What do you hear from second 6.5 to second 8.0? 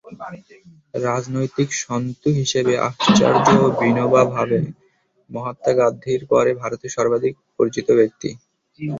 ভারতে সর্বাধিক পরিচিত